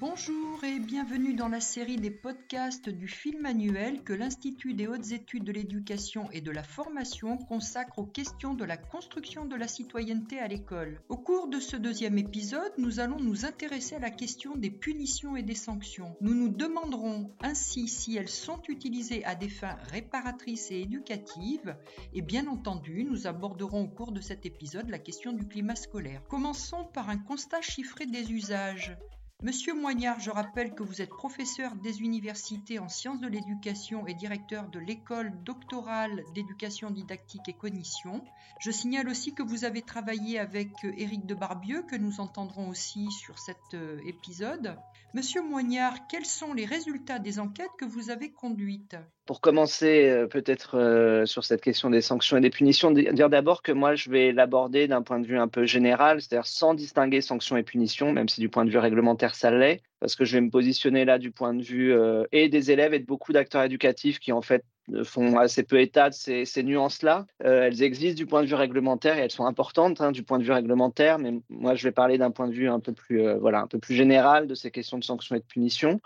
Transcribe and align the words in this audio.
Bonjour 0.00 0.64
et 0.64 0.78
bienvenue 0.78 1.34
dans 1.34 1.48
la 1.48 1.60
série 1.60 1.98
des 1.98 2.10
podcasts 2.10 2.88
du 2.88 3.06
film 3.06 3.44
annuel 3.44 4.02
que 4.02 4.14
l'Institut 4.14 4.72
des 4.72 4.86
hautes 4.86 5.12
études 5.12 5.44
de 5.44 5.52
l'éducation 5.52 6.30
et 6.30 6.40
de 6.40 6.50
la 6.50 6.62
formation 6.62 7.36
consacre 7.36 7.98
aux 7.98 8.06
questions 8.06 8.54
de 8.54 8.64
la 8.64 8.78
construction 8.78 9.44
de 9.44 9.56
la 9.56 9.68
citoyenneté 9.68 10.38
à 10.38 10.48
l'école. 10.48 11.02
Au 11.10 11.18
cours 11.18 11.48
de 11.48 11.60
ce 11.60 11.76
deuxième 11.76 12.16
épisode, 12.16 12.72
nous 12.78 12.98
allons 12.98 13.20
nous 13.20 13.44
intéresser 13.44 13.96
à 13.96 13.98
la 13.98 14.08
question 14.08 14.56
des 14.56 14.70
punitions 14.70 15.36
et 15.36 15.42
des 15.42 15.54
sanctions. 15.54 16.16
Nous 16.22 16.34
nous 16.34 16.48
demanderons 16.48 17.34
ainsi 17.42 17.86
si 17.86 18.16
elles 18.16 18.30
sont 18.30 18.62
utilisées 18.70 19.22
à 19.26 19.34
des 19.34 19.50
fins 19.50 19.76
réparatrices 19.92 20.70
et 20.70 20.80
éducatives 20.80 21.76
et 22.14 22.22
bien 22.22 22.46
entendu, 22.46 23.04
nous 23.04 23.26
aborderons 23.26 23.82
au 23.82 23.88
cours 23.88 24.12
de 24.12 24.22
cet 24.22 24.46
épisode 24.46 24.88
la 24.88 24.98
question 24.98 25.34
du 25.34 25.46
climat 25.46 25.76
scolaire. 25.76 26.22
Commençons 26.26 26.86
par 26.86 27.10
un 27.10 27.18
constat 27.18 27.60
chiffré 27.60 28.06
des 28.06 28.32
usages. 28.32 28.96
Monsieur 29.42 29.72
Moignard, 29.72 30.20
je 30.20 30.30
rappelle 30.30 30.74
que 30.74 30.82
vous 30.82 31.00
êtes 31.00 31.08
professeur 31.08 31.74
des 31.74 32.02
universités 32.02 32.78
en 32.78 32.90
sciences 32.90 33.20
de 33.20 33.26
l'éducation 33.26 34.06
et 34.06 34.12
directeur 34.12 34.68
de 34.68 34.78
l'école 34.78 35.32
doctorale 35.44 36.24
d'éducation 36.34 36.90
didactique 36.90 37.48
et 37.48 37.54
cognition. 37.54 38.22
Je 38.58 38.70
signale 38.70 39.08
aussi 39.08 39.32
que 39.32 39.42
vous 39.42 39.64
avez 39.64 39.80
travaillé 39.80 40.38
avec 40.38 40.84
euh, 40.84 40.92
Éric 40.94 41.24
de 41.24 41.34
Barbieux, 41.34 41.82
que 41.84 41.96
nous 41.96 42.20
entendrons 42.20 42.68
aussi 42.68 43.10
sur 43.10 43.38
cet 43.38 43.72
euh, 43.72 43.98
épisode. 44.04 44.76
Monsieur 45.14 45.40
Moignard, 45.40 46.06
quels 46.06 46.26
sont 46.26 46.52
les 46.52 46.66
résultats 46.66 47.18
des 47.18 47.38
enquêtes 47.38 47.70
que 47.78 47.86
vous 47.86 48.10
avez 48.10 48.30
conduites? 48.32 48.96
Pour 49.30 49.40
commencer 49.40 50.08
euh, 50.08 50.26
peut-être 50.26 50.76
euh, 50.76 51.24
sur 51.24 51.44
cette 51.44 51.60
question 51.60 51.88
des 51.88 52.00
sanctions 52.00 52.36
et 52.36 52.40
des 52.40 52.50
punitions, 52.50 52.90
dire 52.90 53.30
d'abord 53.30 53.62
que 53.62 53.70
moi 53.70 53.94
je 53.94 54.10
vais 54.10 54.32
l'aborder 54.32 54.88
d'un 54.88 55.02
point 55.02 55.20
de 55.20 55.26
vue 55.28 55.38
un 55.38 55.46
peu 55.46 55.66
général, 55.66 56.20
c'est-à-dire 56.20 56.48
sans 56.48 56.74
distinguer 56.74 57.20
sanctions 57.20 57.56
et 57.56 57.62
punitions, 57.62 58.12
même 58.12 58.28
si 58.28 58.40
du 58.40 58.48
point 58.48 58.64
de 58.64 58.70
vue 58.70 58.78
réglementaire 58.78 59.36
ça 59.36 59.52
l'est, 59.52 59.82
parce 60.00 60.16
que 60.16 60.24
je 60.24 60.32
vais 60.32 60.40
me 60.40 60.50
positionner 60.50 61.04
là 61.04 61.20
du 61.20 61.30
point 61.30 61.54
de 61.54 61.62
vue 61.62 61.92
euh, 61.92 62.24
et 62.32 62.48
des 62.48 62.72
élèves 62.72 62.92
et 62.92 62.98
de 62.98 63.06
beaucoup 63.06 63.32
d'acteurs 63.32 63.62
éducatifs 63.62 64.18
qui 64.18 64.32
en 64.32 64.42
fait 64.42 64.64
font 65.04 65.38
assez 65.38 65.62
peu 65.62 65.80
état 65.80 66.10
de 66.10 66.14
ces, 66.14 66.62
nuances-là. 66.64 67.24
elles 67.38 67.84
existent 67.84 68.16
du 68.16 68.26
point 68.26 68.42
de 68.42 68.48
vue 68.48 68.56
réglementaire 68.56 69.16
et 69.16 69.20
elles 69.20 69.30
sont 69.30 69.46
importantes 69.46 70.00
hein, 70.00 70.10
du 70.10 70.24
point 70.24 70.40
de 70.40 70.42
vue 70.42 70.50
réglementaire, 70.50 71.20
mais 71.20 71.34
moi 71.48 71.76
je 71.76 71.84
vais 71.84 71.92
parler 71.92 72.18
d'un 72.18 72.32
point 72.32 72.48
de 72.48 72.52
vue 72.52 72.68
un 72.68 72.80
peu 72.80 72.92
plus, 72.92 73.22
voilà, 73.34 73.60
un 73.60 73.68
peu 73.68 73.78
plus 73.78 73.94
général 73.94 74.48
de 74.48 74.56
ces 74.56 74.72
questions 74.72 74.98
de 74.98 75.04
sanctions 75.04 75.36
et 75.36 75.38
de 75.38 75.44
punitions. 75.44 76.00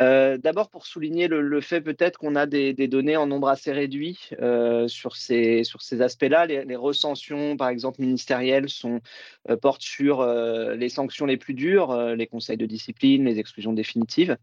Euh, 0.00 0.38
d'abord 0.38 0.70
pour 0.70 0.86
souligner 0.86 1.28
le, 1.28 1.60
fait 1.60 1.80
peut-être 1.82 2.18
qu'on 2.18 2.34
a 2.34 2.46
des, 2.46 2.72
données 2.88 3.16
en 3.16 3.26
nombre 3.26 3.48
assez 3.48 3.72
réduit 3.72 4.30
euh, 4.40 4.88
sur 4.88 5.16
ces, 5.16 5.64
sur 5.64 5.82
ces 5.82 6.00
aspects-là. 6.00 6.46
Les, 6.46 6.76
recensions, 6.76 7.56
par 7.56 7.68
exemple, 7.68 8.00
ministérielles 8.00 8.68
sont, 8.68 9.00
euh, 9.48 9.56
portent 9.56 9.82
sur 9.82 10.24
les 10.24 10.88
sanctions 10.88 11.26
les 11.26 11.36
plus 11.36 11.54
dures, 11.54 11.94
les 12.14 12.26
conseils 12.26 12.56
de 12.56 12.66
discipline, 12.66 13.24
les 13.24 13.38
exclusions 13.38 13.72
définitives. 13.72 14.36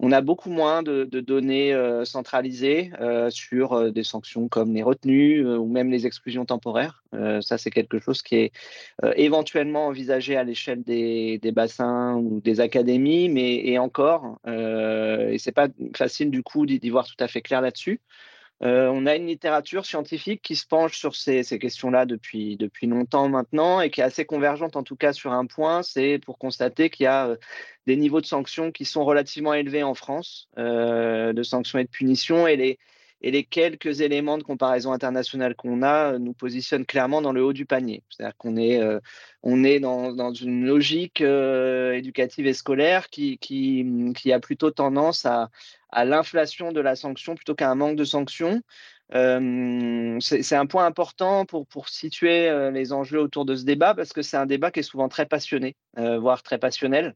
On 0.00 0.12
a 0.12 0.20
beaucoup 0.20 0.50
moins 0.50 0.82
de, 0.82 1.04
données 1.04 1.74
centralisées 2.04 2.90
sur 3.30 3.92
des 3.92 4.02
sanctions 4.02 4.48
comme 4.48 4.74
les 4.74 4.82
retenues 4.82 5.46
ou 5.46 5.66
même 5.66 5.90
les 5.90 6.06
exclusions 6.06 6.44
temporaires. 6.44 7.04
ça, 7.40 7.58
c'est 7.58 7.70
quelque 7.70 7.98
chose 7.98 8.22
qui 8.22 8.36
est 8.36 8.52
éventuellement 9.16 9.86
envisagé 9.86 10.36
à 10.36 10.44
l'échelle 10.44 10.82
des, 10.82 11.38
des, 11.38 11.52
bassins 11.52 12.14
ou 12.16 12.40
des 12.40 12.60
académies, 12.60 13.28
mais 13.28 13.54
et 13.66 13.78
encore. 13.78 14.38
Euh, 14.46 15.30
et 15.30 15.38
c'est 15.38 15.52
pas 15.52 15.68
facile 15.96 16.30
du 16.30 16.42
coup 16.42 16.66
d'y 16.66 16.90
voir 16.90 17.06
tout 17.06 17.16
à 17.18 17.28
fait 17.28 17.42
clair 17.42 17.60
là-dessus. 17.60 18.00
Euh, 18.64 18.88
on 18.88 19.06
a 19.06 19.14
une 19.16 19.26
littérature 19.26 19.84
scientifique 19.84 20.40
qui 20.42 20.56
se 20.56 20.66
penche 20.66 20.96
sur 20.96 21.14
ces, 21.14 21.44
questions-là 21.58 22.06
depuis, 22.06 22.56
depuis 22.56 22.86
longtemps 22.86 23.28
maintenant 23.28 23.80
et 23.80 23.90
qui 23.90 24.00
est 24.00 24.04
assez 24.04 24.24
convergente 24.24 24.76
en 24.76 24.82
tout 24.82 24.96
cas 24.96 25.12
sur 25.12 25.32
un 25.32 25.44
point, 25.46 25.82
c'est 25.82 26.18
pour 26.18 26.38
constater 26.38 26.88
qu'il 26.88 27.04
y 27.04 27.06
a 27.06 27.28
euh, 27.28 27.36
des 27.86 27.96
niveaux 27.96 28.22
de 28.22 28.26
sanctions 28.26 28.72
qui 28.72 28.86
sont 28.86 29.04
relativement 29.04 29.52
élevés 29.52 29.82
en 29.82 29.94
France, 29.94 30.48
de 30.56 31.42
sanctions 31.42 31.78
et 31.78 31.84
de 31.84 31.90
punitions, 31.90 32.46
et 32.46 32.56
les, 32.56 32.78
et 33.20 33.30
les 33.30 33.44
quelques 33.44 34.00
éléments 34.02 34.38
de 34.38 34.42
comparaison 34.42 34.92
internationale 34.92 35.54
qu'on 35.54 35.82
a 35.82 36.12
euh, 36.12 36.18
nous 36.18 36.34
positionnent 36.34 36.84
clairement 36.84 37.22
dans 37.22 37.32
le 37.32 37.42
haut 37.42 37.52
du 37.52 37.66
panier. 37.66 38.02
C'est-à-dire 38.10 38.36
qu'on 38.36 38.56
est, 38.56 38.80
euh, 38.80 39.00
on 39.42 39.64
est 39.64 39.80
dans, 39.80 40.32
une 40.32 40.66
logique 40.66 41.20
euh, 41.22 41.92
éducative 41.92 42.46
et 42.46 42.52
scolaire 42.52 43.08
qui, 43.08 43.38
qui, 43.38 44.32
a 44.32 44.40
plutôt 44.40 44.70
tendance 44.70 45.24
à, 45.24 45.50
à 45.90 46.04
l'inflation 46.04 46.72
de 46.72 46.80
la 46.80 46.96
sanction 46.96 47.34
plutôt 47.34 47.54
qu'à 47.54 47.70
un 47.70 47.74
manque 47.74 47.96
de 47.96 48.04
sanction. 48.04 48.62
c'est 49.10 50.56
un 50.56 50.66
point 50.66 50.86
important 50.86 51.46
pour, 51.46 51.66
pour 51.66 51.88
situer 51.88 52.70
les 52.72 52.92
enjeux 52.92 53.20
autour 53.20 53.44
de 53.44 53.54
ce 53.54 53.64
débat 53.64 53.94
parce 53.94 54.12
que 54.12 54.22
c'est 54.22 54.36
un 54.36 54.46
débat 54.46 54.70
qui 54.70 54.80
est 54.80 54.82
souvent 54.82 55.08
très 55.08 55.26
passionné, 55.26 55.76
voire 55.96 56.42
très 56.42 56.58
passionnel. 56.58 57.14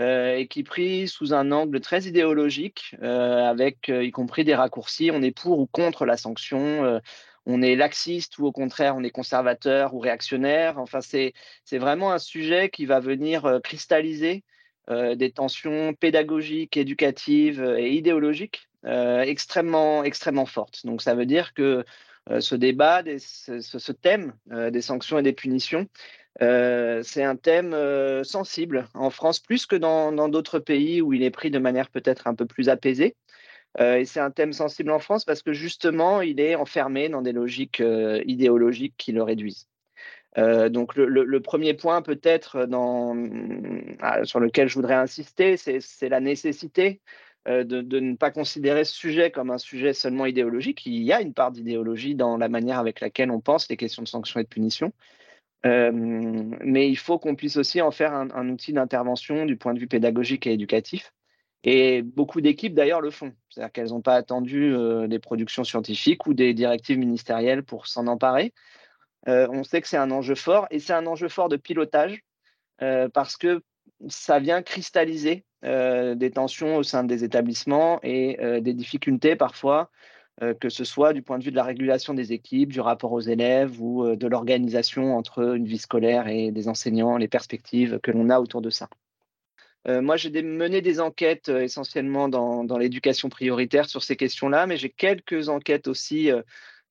Euh, 0.00 0.34
et 0.34 0.48
qui 0.48 0.64
pris 0.64 1.06
sous 1.06 1.34
un 1.34 1.52
angle 1.52 1.78
très 1.80 2.02
idéologique, 2.02 2.96
euh, 3.00 3.44
avec 3.44 3.88
euh, 3.88 4.02
y 4.02 4.10
compris 4.10 4.42
des 4.42 4.56
raccourcis. 4.56 5.12
On 5.12 5.22
est 5.22 5.30
pour 5.30 5.60
ou 5.60 5.66
contre 5.66 6.04
la 6.04 6.16
sanction, 6.16 7.00
on 7.46 7.62
est 7.62 7.76
laxiste 7.76 8.38
ou 8.38 8.46
au 8.46 8.52
contraire 8.52 8.96
on 8.96 9.04
est 9.04 9.10
conservateur 9.10 9.94
ou 9.94 10.00
réactionnaire. 10.00 10.78
Enfin, 10.78 11.00
c'est 11.00 11.32
vraiment 11.78 12.10
un 12.12 12.18
sujet 12.18 12.70
qui 12.70 12.86
va 12.86 12.98
venir 12.98 13.60
cristalliser 13.62 14.42
des 14.90 15.30
tensions 15.32 15.94
pédagogiques, 15.94 16.76
éducatives 16.76 17.62
et 17.78 17.92
idéologiques 17.92 18.68
extrêmement, 18.84 20.04
extrêmement 20.04 20.46
fortes. 20.46 20.84
Donc 20.84 21.02
ça 21.02 21.14
veut 21.14 21.26
dire 21.26 21.54
que 21.54 21.84
ce 22.40 22.54
débat, 22.54 23.02
ce, 23.18 23.92
thème 23.92 24.34
des 24.46 24.82
sanctions 24.82 25.18
et 25.18 25.22
des 25.22 25.32
punitions, 25.32 25.86
euh, 26.42 27.02
c'est 27.02 27.22
un 27.22 27.36
thème 27.36 27.74
euh, 27.74 28.24
sensible 28.24 28.88
en 28.94 29.10
France 29.10 29.38
plus 29.38 29.66
que 29.66 29.76
dans 29.76 30.28
d'autres 30.28 30.58
pays 30.58 31.00
où 31.00 31.12
il 31.12 31.22
est 31.22 31.30
pris 31.30 31.50
de 31.50 31.58
manière 31.58 31.90
peut-être 31.90 32.26
un 32.26 32.34
peu 32.34 32.46
plus 32.46 32.68
apaisée. 32.68 33.16
Euh, 33.80 33.96
et 33.96 34.04
c'est 34.04 34.20
un 34.20 34.30
thème 34.30 34.52
sensible 34.52 34.90
en 34.90 34.98
France 34.98 35.24
parce 35.24 35.42
que 35.42 35.52
justement, 35.52 36.22
il 36.22 36.40
est 36.40 36.54
enfermé 36.54 37.08
dans 37.08 37.22
des 37.22 37.32
logiques 37.32 37.82
idéologiques 38.26 38.94
qui 38.96 39.12
le 39.12 39.22
réduisent. 39.22 39.68
donc 40.36 40.96
le, 40.96 41.40
premier 41.40 41.74
point 41.74 42.02
peut-être 42.02 42.68
sur 44.24 44.40
lequel 44.40 44.68
je 44.68 44.74
voudrais 44.74 44.94
insister, 44.94 45.56
c'est 45.56 46.08
la 46.08 46.20
nécessité 46.20 47.00
de, 47.46 47.62
de, 47.62 48.00
ne 48.00 48.16
pas 48.16 48.30
considérer 48.30 48.84
ce 48.84 48.94
sujet 48.94 49.30
comme 49.30 49.50
un 49.50 49.58
sujet 49.58 49.92
seulement 49.92 50.26
idéologique. 50.26 50.86
Il 50.86 51.02
y 51.02 51.12
a 51.12 51.20
une 51.20 51.34
part 51.34 51.52
d'idéologie 51.52 52.14
dans 52.14 52.36
la 52.38 52.48
manière 52.48 52.78
avec 52.78 53.00
laquelle 53.00 53.30
on 53.30 53.40
pense 53.40 53.68
les 53.68 53.76
questions 53.76 54.02
de 54.02 54.08
sanctions 54.08 54.40
et 54.40 54.44
de 54.44 54.48
punitions. 54.48 54.92
Euh, 55.64 55.90
mais 55.92 56.88
il 56.88 56.96
faut 56.96 57.18
qu'on 57.18 57.36
puisse 57.36 57.56
aussi 57.56 57.80
en 57.80 57.90
faire 57.90 58.12
un, 58.12 58.48
outil 58.48 58.72
d'intervention 58.72 59.46
du 59.46 59.56
point 59.56 59.72
de 59.72 59.78
vue 59.78 59.86
pédagogique 59.86 60.46
et 60.46 60.52
éducatif. 60.52 61.12
Et 61.62 62.02
beaucoup 62.02 62.42
d'équipes 62.42 62.74
d'ailleurs 62.74 63.00
le 63.00 63.10
font. 63.10 63.32
C'est-à-dire 63.48 63.72
qu'elles 63.72 63.88
n'ont 63.88 64.02
pas 64.02 64.16
attendu 64.16 64.74
euh, 64.74 65.06
des 65.06 65.18
productions 65.18 65.64
scientifiques 65.64 66.26
ou 66.26 66.34
des 66.34 66.52
directives 66.52 66.98
ministérielles 66.98 67.62
pour 67.62 67.86
s'en 67.86 68.06
emparer. 68.06 68.52
Euh, 69.28 69.48
on 69.50 69.64
sait 69.64 69.80
que 69.80 69.88
c'est 69.88 69.96
un 69.96 70.10
enjeu 70.10 70.34
fort 70.34 70.66
et 70.70 70.78
c'est 70.78 70.92
un 70.92 71.06
enjeu 71.06 71.28
fort 71.28 71.48
de 71.48 71.56
pilotage 71.56 72.22
parce 73.14 73.36
que 73.38 73.62
ça 74.08 74.40
vient 74.40 74.60
cristalliser 74.62 75.44
des 75.62 76.30
tensions 76.34 76.76
au 76.76 76.82
sein 76.82 77.04
des 77.04 77.24
établissements 77.24 77.98
et 78.02 78.36
des 78.60 78.74
difficultés 78.74 79.36
parfois 79.36 79.90
que 80.40 80.68
ce 80.68 80.84
soit 80.84 81.12
du 81.12 81.22
point 81.22 81.38
de 81.38 81.44
vue 81.44 81.50
de 81.50 81.56
la 81.56 81.64
régulation 81.64 82.12
des 82.12 82.32
équipes, 82.32 82.72
du 82.72 82.80
rapport 82.80 83.12
aux 83.12 83.20
élèves 83.20 83.80
ou 83.80 84.04
euh, 84.04 84.16
de 84.16 84.26
l'organisation 84.26 85.16
entre 85.16 85.54
une 85.54 85.64
vie 85.64 85.78
scolaire 85.78 86.26
et 86.26 86.50
des 86.50 86.68
enseignants, 86.68 87.16
les 87.16 87.28
perspectives 87.28 88.00
que 88.00 88.10
l'on 88.10 88.30
a 88.30 88.40
autour 88.40 88.60
de 88.60 88.70
ça. 88.70 88.88
Euh, 89.86 90.02
moi, 90.02 90.16
j'ai 90.16 90.30
mené 90.42 90.80
des 90.80 91.00
enquêtes 91.00 91.48
essentiellement 91.48 92.28
dans, 92.28 92.78
l'éducation 92.78 93.28
prioritaire 93.28 93.88
sur 93.88 94.02
ces 94.02 94.16
questions-là, 94.16 94.66
mais 94.66 94.76
j'ai 94.76 94.90
quelques 94.90 95.48
enquêtes 95.48 95.86
aussi 95.86 96.30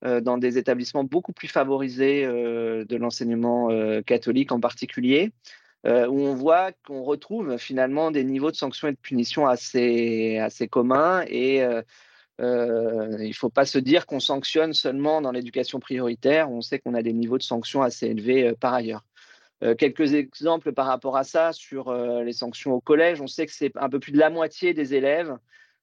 dans 0.04 0.38
des 0.38 0.58
établissements 0.58 1.06
beaucoup 1.06 1.32
plus 1.32 1.48
favorisés 1.48 2.26
de 2.26 2.96
l'enseignement 2.98 3.70
catholique 4.04 4.52
en 4.52 4.60
particulier, 4.60 5.32
où 5.86 5.90
on 5.90 6.36
voit 6.36 6.72
qu'on 6.86 7.04
retrouve 7.04 7.58
finalement 7.58 8.12
des 8.12 8.24
niveaux 8.24 8.52
de 8.52 8.56
sanctions 8.56 8.90
et 8.90 8.92
de 8.92 8.98
punitions 8.98 9.48
assez, 9.48 10.38
assez 10.38 10.68
communs 10.68 11.24
et 11.28 11.64
euh, 12.42 13.18
il 13.20 13.30
ne 13.30 13.34
faut 13.34 13.50
pas 13.50 13.66
se 13.66 13.78
dire 13.78 14.06
qu'on 14.06 14.20
sanctionne 14.20 14.74
seulement 14.74 15.22
dans 15.22 15.32
l'éducation 15.32 15.80
prioritaire. 15.80 16.50
On 16.52 16.62
sait 16.62 16.80
qu'on 16.80 16.96
a 16.96 17.04
des 17.04 17.14
niveaux 17.14 17.38
de 17.38 17.44
sanctions 17.44 17.82
assez 17.82 18.08
élevés 18.08 18.48
euh, 18.48 18.56
par 18.56 18.74
ailleurs. 18.74 19.06
Euh, 19.64 19.76
quelques 19.76 20.14
exemples 20.14 20.74
par 20.74 20.88
rapport 20.88 21.16
à 21.16 21.24
ça 21.24 21.54
sur 21.54 21.94
les 21.94 22.34
sanctions 22.34 22.74
au 22.74 22.82
collège. 22.82 23.22
On 23.22 23.28
sait 23.28 23.46
que 23.46 23.52
c'est 23.52 23.72
un 23.78 23.90
peu 23.90 24.00
plus 24.00 24.12
de 24.12 24.20
la 24.20 24.30
moitié 24.30 24.74
des 24.74 24.96
élèves 24.96 25.38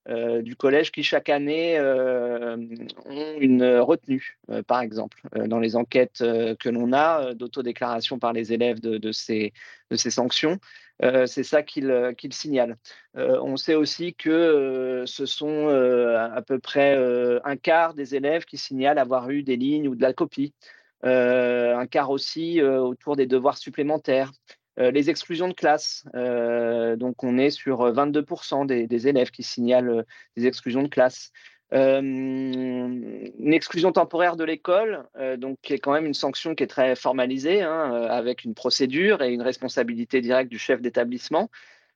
euh, 0.09 0.41
du 0.41 0.57
collège 0.57 0.93
qui 0.93 1.03
chaque 1.03 1.29
année 1.29 1.79
euh, 1.79 2.57
ont 3.05 3.35
une 3.39 3.65
retenue, 3.79 4.39
euh, 4.51 4.63
par 4.63 4.81
exemple, 4.81 5.21
dans 5.47 5.59
les 5.59 5.77
enquêtes 5.77 6.25
que 6.59 6.69
l'on 6.71 6.93
a 6.95 7.35
d'autodéclaration 7.35 8.19
par 8.19 8.33
les 8.33 8.53
élèves 8.53 8.81
de, 8.81 9.13
ces, 9.13 9.53
de 9.91 9.97
ces, 9.97 10.11
sanctions. 10.11 10.59
c'est 11.01 11.43
ça 11.43 11.63
qu'ils 11.63 12.15
signalent. 12.33 12.77
on 13.15 13.57
sait 13.57 13.75
aussi 13.75 14.15
que 14.15 15.05
ce 15.07 15.27
sont 15.27 15.69
à 15.69 16.43
peu 16.43 16.59
près 16.59 16.97
un 17.45 17.57
quart 17.57 17.95
des 17.95 18.15
élèves 18.15 18.45
qui 18.45 18.57
signalent 18.57 18.99
avoir 18.99 19.31
eu 19.31 19.43
des 19.43 19.57
lignes 19.57 19.89
ou 19.89 19.95
de 19.95 20.03
la 20.03 20.13
copie 20.13 20.55
un 21.03 21.87
quart 21.87 22.11
aussi 22.11 22.63
autour 22.63 23.17
des 23.17 23.27
devoirs 23.27 23.59
supplémentaires. 23.59 24.33
Les 24.77 25.11
exclusions 25.11 25.49
de 25.49 25.53
classe, 25.53 26.05
donc 26.15 27.23
on 27.23 27.39
est 27.39 27.51
sur 27.51 27.93
22% 27.93 28.67
des, 28.67 28.87
des, 28.87 29.09
élèves 29.09 29.31
qui 29.31 29.43
signalent 29.43 30.05
des 30.37 30.47
exclusions 30.47 30.83
de 30.83 30.89
classe. 30.89 31.33
une 31.73 33.53
exclusion 33.53 33.93
temporaire 33.93 34.37
de 34.37 34.45
l'école, 34.45 35.05
donc 35.39 35.59
qui 35.61 35.75
est 35.75 35.79
quand 35.79 35.93
même 35.93 36.07
une 36.07 36.15
sanction 36.15 36.55
qui 36.55 36.63
est 36.63 36.69
très 36.69 36.97
formalisée, 36.97 37.63
hein, 37.63 37.93
avec 38.09 38.45
une 38.45 38.55
procédure 38.55 39.23
et 39.23 39.33
une 39.33 39.43
responsabilité 39.43 40.21
directe 40.21 40.51
du 40.51 40.59
chef 40.59 40.81
d'établissement. 40.81 41.51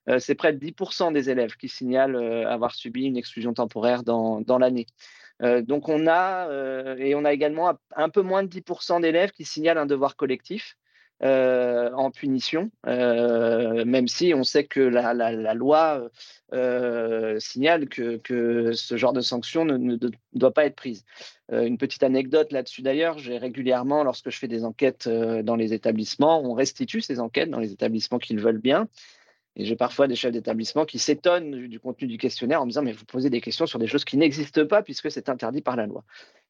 Euh, 0.08 0.18
c'est 0.18 0.34
près 0.34 0.52
de 0.52 0.58
10% 0.58 1.12
des 1.12 1.30
élèves 1.30 1.56
qui 1.56 1.68
signalent 1.68 2.16
euh, 2.16 2.48
avoir 2.48 2.74
subi 2.74 3.04
une 3.04 3.16
exclusion 3.16 3.54
temporaire 3.54 4.02
dans, 4.02 4.40
dans 4.40 4.58
l'année. 4.58 4.86
Euh, 5.42 5.62
donc 5.62 5.88
on 5.88 6.06
a, 6.06 6.48
et 6.98 7.14
on 7.14 7.24
a 7.24 7.32
également 7.32 7.72
un 7.96 8.08
peu 8.08 8.22
moins 8.22 8.42
de 8.42 8.48
10% 8.48 9.00
d'élèves 9.00 9.32
qui 9.32 9.44
signalent 9.44 9.78
un 9.78 9.86
devoir 9.86 10.16
collectif. 10.16 10.76
En 11.22 12.11
punition, 12.11 12.70
même 12.84 14.08
si 14.08 14.34
on 14.34 14.44
sait 14.44 14.64
que 14.64 14.81
la, 14.81 15.55
loi 15.55 16.08
signale 17.38 17.88
que, 17.88 18.72
ce 18.72 18.96
genre 18.96 19.12
de 19.12 19.20
sanction 19.20 19.64
ne, 19.64 19.76
ne, 19.76 19.96
doit 20.34 20.52
pas 20.52 20.66
être 20.66 20.76
prise. 20.76 21.05
une 21.50 21.78
petite 21.78 22.02
anecdote 22.02 22.52
là-dessus 22.52 22.82
d'ailleurs, 22.82 23.19
j'ai 23.19 23.38
régulièrement, 23.38 24.05
lorsque 24.05 24.31
je 24.31 24.38
fais 24.38 24.49
des 24.49 24.64
enquêtes 24.64 25.08
dans 25.08 25.56
les 25.56 25.72
établissements, 25.72 26.43
on 26.43 26.52
restitue 26.55 27.00
ces 27.00 27.20
enquêtes 27.20 27.50
dans 27.50 27.60
les 27.60 27.72
établissements 27.72 28.19
qu'ils 28.19 28.40
veulent 28.40 28.58
bien. 28.58 28.88
Et 29.56 29.64
j'ai 29.64 29.76
parfois 29.76 30.08
des 30.08 30.17
chefs 30.17 30.32
d'établissement 30.32 30.84
qui 30.84 30.99
s'étonnent 30.99 31.69
du, 31.69 31.78
contenu 31.78 32.08
du 32.08 32.19
questionnaire 32.19 32.60
en 32.60 32.64
me 32.64 32.70
disant 32.70 32.82
Mais 32.82 32.93
vous 32.93 33.05
posez 33.05 33.31
des 33.31 33.40
questions 33.40 33.67
sur 33.67 33.78
des 33.78 33.87
choses 33.87 34.05
qui 34.05 34.17
n'existent 34.17 34.67
pas 34.67 34.82
puisque 34.82 35.10
c'est 35.10 35.28
interdit 35.28 35.60
par 35.60 35.76
la 35.76 35.87
loi. 35.87 36.05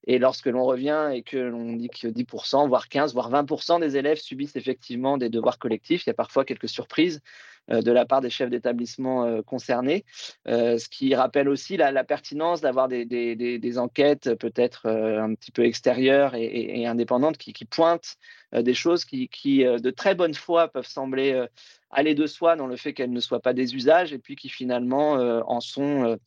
Et 0.07 0.19
lorsque 0.19 0.47
l'on 0.47 0.65
revient 0.65 1.11
et 1.13 1.23
que 1.23 1.39
l'on 1.39 1.73
dit 1.75 1.89
que 1.89 2.09
10%, 2.09 2.69
voire 2.69 2.89
15, 2.89 3.15
voire 3.15 3.31
20% 3.31 3.81
des 3.81 3.97
élèves 3.97 4.19
subissent 4.19 4.57
effectivement 4.57 5.17
des 5.17 5.31
devoirs 5.31 5.59
collectifs, 5.59 6.07
il 6.07 6.09
y 6.09 6.11
a 6.11 6.15
parfois 6.15 6.45
quelques 6.45 6.69
surprises 6.69 7.21
euh, 7.71 7.81
de 7.81 7.91
la 7.91 8.05
part 8.05 8.21
des 8.21 8.29
chefs 8.29 8.51
d'établissement 8.51 9.25
euh, 9.25 9.41
concernés, 9.41 10.05
euh, 10.49 10.77
ce 10.77 10.87
qui 10.91 11.15
rappelle 11.15 11.49
aussi 11.49 11.79
la, 11.79 12.05
pertinence 12.05 12.61
d'avoir 12.61 12.89
des, 12.89 13.79
enquêtes 13.79 14.35
peut-être 14.35 14.87
un 14.87 15.35
petit 15.35 15.51
peu 15.51 15.65
extérieures 15.65 16.35
et, 16.35 16.87
indépendantes 16.87 17.39
qui, 17.39 17.65
pointent 17.65 18.17
des 18.53 18.75
choses 18.75 19.07
qui, 19.07 19.65
de 19.65 19.91
très 19.91 20.15
bonne 20.15 20.35
foi, 20.35 20.69
peuvent 20.69 20.87
sembler 20.87 21.47
aller 21.95 22.15
de 22.15 22.27
soi 22.27 22.57
dans 22.57 22.67
le 22.67 22.77
fait 22.77 22.93
qu'elles 22.93 23.13
ne 23.13 23.21
soient 23.21 23.41
pas 23.41 23.53
des 23.53 23.75
usages 23.75 24.13
et 24.13 24.19
puis 24.19 24.37
qui 24.37 24.49
finalement 24.49 25.13
en 25.13 25.61
sont 25.61 26.19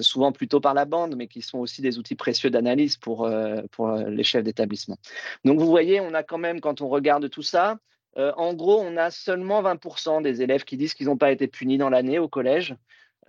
souvent 0.00 0.32
plutôt 0.32 0.60
par 0.60 0.74
la 0.74 0.84
bande, 0.84 1.16
mais 1.16 1.26
qui 1.26 1.42
sont 1.42 1.58
aussi 1.58 1.82
des 1.82 1.98
outils 1.98 2.14
précieux 2.14 2.50
d'analyse 2.50 2.96
pour, 2.96 3.28
les 3.28 4.24
chefs 4.24 4.44
d'établissement. 4.44 4.96
Donc 5.44 5.58
vous 5.58 5.66
voyez, 5.66 6.00
on 6.00 6.14
a 6.14 6.22
quand 6.22 6.38
même, 6.38 6.60
quand 6.60 6.80
on 6.80 6.88
regarde 6.88 7.28
tout 7.30 7.42
ça, 7.42 7.78
euh, 8.16 8.32
en 8.36 8.54
gros, 8.54 8.80
on 8.80 8.96
a 8.96 9.10
seulement 9.10 9.62
20% 9.62 10.22
des 10.22 10.42
élèves 10.42 10.64
qui 10.64 10.76
disent 10.76 10.94
qu'ils 10.94 11.06
n'ont 11.06 11.16
pas 11.16 11.32
été 11.32 11.48
punis 11.48 11.78
dans 11.78 11.90
l'année 11.90 12.18
au 12.18 12.28
collège. 12.28 12.76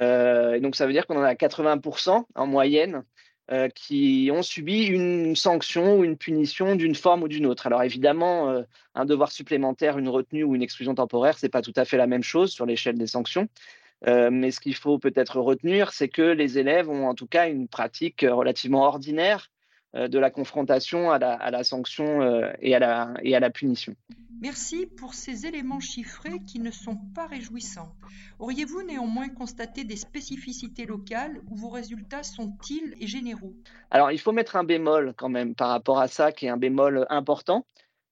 Euh, 0.02 0.54
et 0.54 0.60
donc, 0.60 0.76
ça 0.76 0.86
veut 0.86 0.94
dire 0.94 1.08
qu'on 1.08 1.18
en 1.18 1.24
a 1.24 1.34
80% 1.34 2.26
en 2.36 2.48
moyenne 2.48 3.04
euh, 3.52 3.70
qui 3.70 4.30
ont 4.34 4.42
subi 4.42 4.86
une 4.86 5.36
sanction 5.36 6.00
ou 6.00 6.04
une 6.04 6.18
punition 6.18 6.76
d'une 6.76 6.96
forme 6.96 7.24
ou 7.24 7.28
d'une 7.28 7.46
autre. 7.46 7.68
Alors, 7.68 7.84
évidemment, 7.84 8.64
un 8.96 9.06
devoir 9.06 9.32
supplémentaire, 9.32 9.98
une 9.98 10.10
retenue 10.10 10.44
ou 10.44 10.56
une 10.56 10.64
exclusion 10.64 10.96
temporaire, 10.96 11.38
ce 11.38 11.46
n'est 11.46 11.52
pas 11.52 11.62
tout 11.62 11.74
à 11.76 11.86
fait 11.86 11.98
la 11.98 12.08
même 12.08 12.24
chose 12.24 12.52
sur 12.52 12.66
l'échelle 12.66 12.98
des 12.98 13.08
sanctions. 13.08 13.48
mais 14.06 14.52
ce 14.52 14.60
qu'il 14.60 14.76
faut 14.76 15.00
peut-être 15.00 15.40
retenir, 15.40 15.94
c'est 15.94 16.10
que 16.10 16.22
les 16.22 16.58
élèves 16.58 16.90
ont 16.90 17.08
en 17.08 17.16
tout 17.16 17.28
cas 17.28 17.50
une 17.50 17.68
pratique 17.68 18.26
relativement 18.28 18.84
ordinaire 18.84 19.50
de 19.96 20.20
la 20.20 20.30
confrontation 20.30 21.12
à 21.12 21.20
la, 21.20 21.64
sanction 21.64 22.22
et 22.62 22.76
à 22.76 23.40
la 23.40 23.50
punition. 23.50 23.96
Merci 24.42 24.86
pour 24.86 25.14
ces 25.14 25.46
éléments 25.46 25.80
chiffrés 25.80 26.40
qui 26.46 26.60
ne 26.60 26.70
sont 26.70 26.98
pas 27.16 27.26
réjouissants. 27.26 27.96
Auriez-vous 28.38 28.84
néanmoins 28.84 29.30
constaté 29.30 29.86
des 29.86 29.96
spécificités 29.96 30.86
locales 30.86 31.42
où 31.50 31.56
vos 31.56 31.70
résultats 31.70 32.24
sont-ils 32.24 32.96
généraux? 33.00 33.56
Alors, 33.92 34.12
il 34.12 34.20
faut 34.20 34.34
mettre 34.34 34.58
un 34.58 34.66
bémol 34.66 35.14
quand 35.18 35.30
même 35.30 35.56
par 35.56 35.70
rapport 35.70 36.00
à 36.00 36.08
ça, 36.08 36.34
qui 36.34 36.48
est 36.48 36.50
un 36.50 36.58
bémol 36.58 37.08
important. 37.10 37.66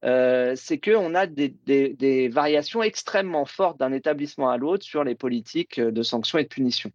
Euh, 0.05 0.53
c'est 0.55 0.79
qu'on 0.79 1.13
a 1.13 1.27
des, 1.27 2.29
variations 2.29 2.83
extrêmement 2.83 3.45
fortes 3.45 3.77
d'un 3.79 3.91
établissement 3.91 4.49
à 4.49 4.57
l'autre 4.57 4.83
sur 4.83 5.03
les 5.03 5.15
politiques 5.15 5.79
de 5.79 6.03
sanctions 6.03 6.39
et 6.39 6.43
de 6.43 6.49
punition. 6.49 6.91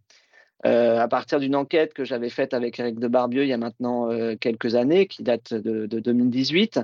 Euh, 0.67 0.99
à 0.99 1.07
partir 1.07 1.39
d'une 1.39 1.55
enquête 1.55 1.95
que 1.95 2.05
j'avais 2.05 2.31
faite 2.31 2.53
avec 2.53 2.81
Eric 2.81 2.99
de 2.99 3.07
Barbieux 3.07 3.45
il 3.45 3.49
y 3.49 3.53
a 3.53 3.59
maintenant 3.59 4.11
euh, 4.11 4.35
quelques 4.35 4.75
années, 4.75 5.07
qui 5.07 5.23
date 5.23 5.55
de, 5.55 5.87
2018, 5.87 6.81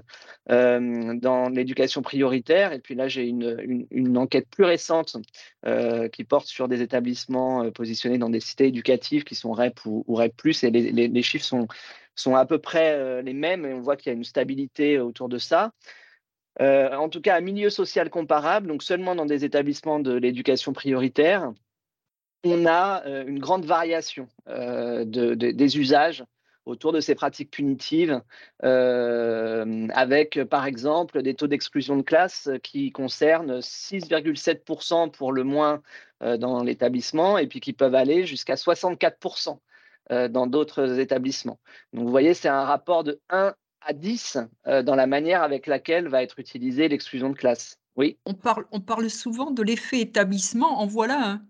euh, 0.51 1.15
dans 1.15 1.49
l'éducation 1.49 2.01
prioritaire. 2.01 2.73
Et 2.73 2.79
puis 2.79 2.95
là, 2.95 3.09
j'ai 3.09 3.27
une, 3.27 4.17
enquête 4.17 4.49
plus 4.49 4.65
récente 4.65 5.17
qui 6.13 6.25
porte 6.25 6.47
sur 6.47 6.69
des 6.69 6.83
établissements 6.83 7.71
positionnés 7.73 8.19
dans 8.19 8.31
des 8.31 8.41
cités 8.41 8.67
éducatives 8.67 9.25
qui 9.25 9.35
sont 9.35 9.53
REP 9.53 9.81
ou, 9.87 10.05
REP+, 10.15 10.33
et 10.63 10.71
les, 10.71 11.23
chiffres 11.23 11.45
sont, 11.45 11.67
sont 12.15 12.37
à 12.37 12.47
peu 12.47 12.59
près 12.59 13.23
les 13.23 13.33
mêmes, 13.33 13.65
et 13.65 13.73
on 13.73 13.81
voit 13.81 13.97
qu'il 13.97 14.13
y 14.13 14.15
a 14.15 14.17
une 14.17 14.25
stabilité 14.25 15.01
autour 15.01 15.29
de 15.29 15.39
ça. 15.39 15.73
en 16.61 17.09
tout 17.09 17.21
cas, 17.21 17.37
un 17.37 17.41
milieu 17.41 17.71
social 17.71 18.09
comparable, 18.09 18.69
donc 18.69 18.83
seulement 18.83 19.15
dans 19.17 19.27
des 19.27 19.45
établissements 19.45 19.99
de 19.99 20.13
l'éducation 20.13 20.73
prioritaire, 20.73 21.53
on 22.45 22.67
a 22.67 23.03
euh, 23.07 23.25
une 23.27 23.39
grande 23.39 23.65
variation 23.65 24.29
euh, 24.49 25.05
des 25.05 25.79
usages 25.79 26.25
autour 26.67 26.93
de 26.93 27.01
ces 27.01 27.15
pratiques 27.15 27.51
punitives, 27.51 28.23
euh, 28.63 29.87
avec 29.93 30.43
par 30.45 30.65
exemple 30.65 31.21
des 31.21 31.35
taux 31.35 31.47
d'exclusion 31.47 31.97
de 31.97 32.03
classe 32.03 32.49
qui 32.63 32.91
concernent 32.91 33.59
6,7% 33.59 35.11
pour 35.11 35.33
le 35.33 35.45
moins 35.45 35.83
dans 36.23 36.63
l'établissement 36.63 37.37
et 37.37 37.47
puis 37.47 37.61
qui 37.61 37.75
peuvent 37.75 37.95
aller 37.95 38.25
jusqu'à 38.25 38.55
64% 38.55 39.59
dans 40.31 40.47
d'autres 40.47 40.99
établissements. 41.01 41.59
Donc 41.93 42.05
vous 42.07 42.11
voyez, 42.11 42.33
c'est 42.33 42.49
un 42.49 42.65
rapport 42.65 43.05
de 43.05 43.21
1 43.29 43.55
à 43.83 43.93
10 43.93 44.39
dans 44.65 44.95
la 44.95 45.07
manière 45.07 45.43
avec 45.43 45.67
laquelle 45.67 46.09
va 46.09 46.23
être 46.23 46.39
utilisée 46.39 46.89
l'exclusion 46.89 47.29
de 47.29 47.37
classe. 47.37 47.79
Oui? 47.97 48.17
On 48.25 48.33
parle, 48.33 48.65
on 48.73 48.81
parle 48.81 49.11
souvent 49.11 49.51
de 49.51 49.63
l'effet 49.63 50.01
établissement, 50.01 50.81
en 50.81 50.87
voilà 50.87 51.29
un. 51.29 51.43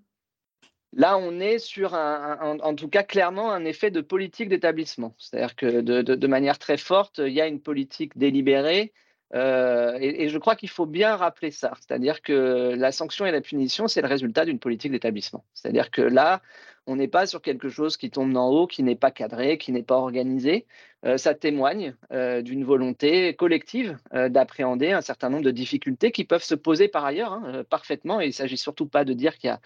Là, 0.97 1.19
on 1.19 1.41
est 1.41 1.59
sur, 1.59 1.95
un, 1.95 2.59
en 2.61 2.75
tout 2.75 2.89
cas, 2.89 3.03
clairement 3.03 3.53
un 3.53 3.65
effet 3.65 3.91
de 3.91 4.01
politique 4.01 4.49
d'établissement. 4.49 5.15
C'est-à-dire 5.19 5.57
que 5.57 5.81
de, 5.81 6.27
manière 6.27 6.59
très 6.59 6.77
forte, 6.77 7.19
il 7.19 7.33
y 7.33 7.41
a 7.41 7.47
une 7.47 7.61
politique 7.61 8.17
délibérée. 8.17 8.93
Euh, 9.35 9.99
et, 10.01 10.29
je 10.29 10.39
crois 10.39 10.55
qu'il 10.55 10.69
faut 10.69 10.87
bien 10.87 11.17
rappeler 11.17 11.51
ça. 11.51 11.73
C'est-à-dire 11.81 12.23
que 12.23 12.75
la 12.77 12.93
sanction 12.93 13.27
et 13.27 13.33
la 13.33 13.41
punition, 13.41 13.89
c'est 13.89 14.03
le 14.03 14.09
résultat 14.09 14.45
d'une 14.45 14.61
politique 14.61 14.93
d'établissement. 14.93 15.45
C'est-à-dire 15.55 15.91
que 15.91 16.03
là, 16.03 16.41
on 16.87 16.97
n'est 16.97 17.09
pas 17.09 17.27
sur 17.27 17.41
quelque 17.43 17.69
chose 17.69 17.97
qui 17.97 18.11
tombe 18.11 18.33
d'en 18.33 18.49
haut, 18.51 18.67
qui 18.67 18.83
n'est 18.83 18.97
pas 18.97 19.11
cadré, 19.11 19.59
qui 19.59 19.73
n'est 19.73 19.83
pas 19.83 19.97
organisé. 19.97 20.67
Euh, 21.07 21.17
ça 21.17 21.35
témoigne 21.35 21.95
euh, 22.13 22.43
d'une 22.43 22.65
volonté 22.65 23.35
collective 23.35 23.97
d'appréhender 24.13 24.93
un 24.93 25.01
certain 25.01 25.31
nombre 25.31 25.45
de 25.45 25.51
difficultés 25.51 26.13
qui 26.13 26.25
peuvent 26.25 26.45
se 26.45 26.55
poser 26.55 26.89
par 26.89 27.05
ailleurs 27.05 27.33
hein, 27.33 27.65
parfaitement. 27.69 28.21
Et 28.21 28.25
il 28.25 28.29
ne 28.29 28.33
s'agit 28.33 28.59
surtout 28.59 28.87
pas 28.87 29.05
de 29.05 29.13
dire 29.13 29.39
qu'il 29.39 29.59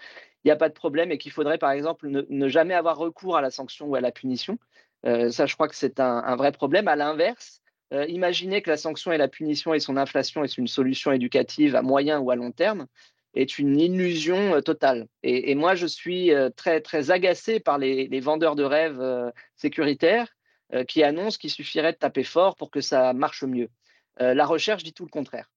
n'y 0.45 0.51
a 0.51 0.55
pas 0.55 0.69
de 0.69 0.73
problème 0.73 1.11
et 1.11 1.17
qu'il 1.17 1.31
faudrait, 1.31 1.57
par 1.57 1.71
exemple, 1.71 2.07
ne, 2.09 2.47
jamais 2.47 2.73
avoir 2.73 2.97
recours 2.97 3.37
à 3.37 3.41
la 3.41 3.51
sanction 3.51 3.87
ou 3.87 3.95
à 3.95 4.01
la 4.01 4.11
punition. 4.11 4.57
Euh, 5.05 5.29
ça, 5.31 5.45
je 5.45 5.53
crois 5.55 5.67
que 5.67 5.75
c'est 5.75 5.99
un, 5.99 6.35
vrai 6.35 6.51
problème. 6.51 6.87
À 6.87 6.95
l'inverse, 6.95 7.61
euh, 7.93 8.05
imaginez 8.07 8.61
que 8.61 8.69
la 8.69 8.77
sanction 8.77 9.11
et 9.11 9.17
la 9.17 9.27
punition 9.27 9.73
et 9.73 9.79
son 9.79 9.97
inflation 9.97 10.43
est 10.43 10.57
une 10.57 10.67
solution 10.67 11.11
éducative 11.11 11.75
à 11.75 11.81
moyen 11.81 12.19
ou 12.19 12.31
à 12.31 12.35
long 12.35 12.51
terme 12.51 12.87
est 13.33 13.59
une 13.59 13.79
illusion 13.79 14.55
euh, 14.55 14.61
totale. 14.61 15.07
Et, 15.23 15.55
moi, 15.55 15.75
je 15.75 15.87
suis 15.87 16.31
très, 16.55 16.81
très 16.81 17.11
agacé 17.11 17.59
par 17.59 17.77
les, 17.77 18.07
les 18.07 18.19
vendeurs 18.19 18.55
de 18.55 18.63
rêves 18.63 19.01
sécuritaires 19.55 20.27
qui 20.87 21.03
annoncent 21.03 21.37
qu'il 21.37 21.49
suffirait 21.49 21.93
de 21.93 21.97
taper 21.97 22.23
fort 22.23 22.55
pour 22.55 22.69
que 22.71 22.81
ça 22.81 23.13
marche 23.13 23.43
mieux. 23.43 23.69
La 24.19 24.45
recherche 24.45 24.83
dit 24.83 24.93
tout 24.93 25.05
le 25.05 25.09
contraire. 25.09 25.49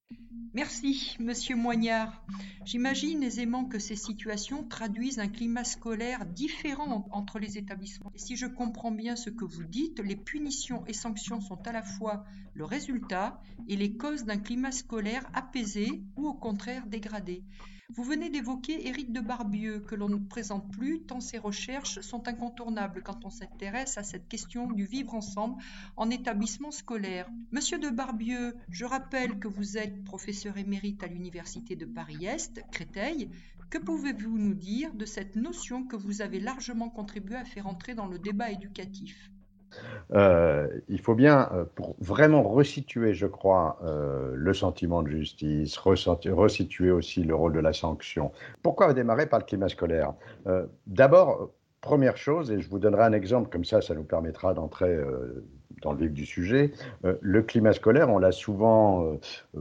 Merci, 0.55 1.17
Monsieur 1.19 1.57
Moignard. 1.57 2.23
J'imagine 2.67 3.23
aisément 3.23 3.65
que 3.65 3.79
ces 3.79 3.97
situations 3.97 4.65
traduisent 4.65 5.19
un 5.19 5.29
climat 5.29 5.65
scolaire 5.65 6.27
différent 6.27 7.09
entre 7.11 7.39
les 7.39 7.57
établissements. 7.57 8.13
Et 8.15 8.19
si 8.19 8.37
je 8.37 8.45
comprends 8.45 8.91
bien 8.91 9.17
ce 9.17 9.31
que 9.31 9.47
vous 9.47 9.65
dites, 9.65 10.01
les 10.01 10.15
punitions 10.15 10.85
et 10.87 10.93
sanctions 10.93 11.41
sont 11.41 11.67
à 11.67 11.73
la 11.73 11.83
fois 11.83 12.27
le 12.53 12.67
résultat 12.67 13.41
et 13.67 13.77
les 13.77 13.97
causes 13.97 14.25
d'un 14.25 14.37
climat 14.37 14.73
scolaire 14.73 15.25
apaisé 15.33 16.03
ou 16.17 16.29
au 16.29 16.35
contraire 16.35 16.87
dégradé. 16.87 17.43
Vous 17.95 18.05
venez 18.05 18.31
d'évoquer 18.31 18.89
Éric 18.89 19.13
de 19.13 19.21
Barbieux, 19.21 19.81
que 19.81 19.95
l'on 19.95 20.09
ne 20.09 20.17
présente 20.17 20.73
plus 20.73 21.03
tant 21.03 21.21
ses 21.21 21.37
recherches 21.37 22.01
sont 22.01 22.27
incontournables 22.27 23.03
quand 23.03 23.27
on 23.27 23.29
s'intéresse 23.29 23.99
à 23.99 24.03
cette 24.03 24.29
question 24.29 24.67
du 24.67 24.87
vivre 24.87 25.13
ensemble 25.13 25.63
en 25.97 26.09
établissement 26.09 26.71
scolaire. 26.71 27.29
Monsieur 27.51 27.79
de 27.79 27.91
Barbieux, 27.91 28.57
je 28.71 28.87
rappelle 28.87 29.39
que 29.39 29.47
vous 29.47 29.77
êtes 29.77 30.05
professeur 30.05 30.57
émérite 30.57 31.03
à 31.03 31.07
l'Université 31.07 31.77
de 31.77 31.85
Paris-Est, 31.85 32.63
Créteil. 32.71 33.29
Que 33.69 33.77
pouvez-vous 33.77 34.39
nous 34.39 34.55
dire 34.55 34.95
de 34.95 35.05
cette 35.05 35.37
notion 35.37 35.85
que 35.85 35.97
vous 35.97 36.23
avez 36.23 36.41
largement 36.41 36.89
contribué 36.89 37.37
à 37.37 37.45
faire 37.45 37.67
entrer 37.67 37.95
dans 37.95 38.07
le 38.07 38.19
débat 38.19 38.51
éducatif? 38.51 39.31
Euh, 40.15 40.69
il 40.89 41.01
faut 41.01 41.15
bien, 41.15 41.49
euh, 41.53 41.65
pour 41.75 41.97
vraiment 42.01 42.43
resituer, 42.43 43.15
je 43.15 43.27
crois, 43.27 43.79
euh, 43.83 44.33
le 44.35 44.55
sentiment 44.55 45.03
de 45.03 45.09
justice, 45.09 45.77
resituer 45.79 46.91
aussi 46.91 47.23
le 47.23 47.35
rôle 47.35 47.53
de 47.53 47.61
la 47.61 47.73
sanction. 47.73 48.33
Pourquoi 48.63 48.93
démarrer 48.93 49.27
par 49.27 49.39
le 49.39 49.45
climat 49.45 49.69
scolaire? 49.69 50.15
D'abord, 50.87 51.51
première 51.81 52.17
chose, 52.17 52.51
et 52.51 52.61
je 52.61 52.69
vous 52.69 52.79
donnerai 52.79 53.05
un 53.05 53.13
exemple, 53.13 53.49
comme 53.51 53.65
ça, 53.65 53.81
ça 53.81 53.95
nous 53.95 54.05
permettra 54.05 54.55
d'entrer 54.55 54.99
dans 55.83 55.93
le 55.93 55.99
vif 55.99 56.13
du 56.13 56.27
sujet. 56.27 56.73
le 57.03 57.43
climat 57.43 57.73
scolaire, 57.73 58.09
on 58.09 58.19
l'a 58.19 58.33
souvent 58.33 59.19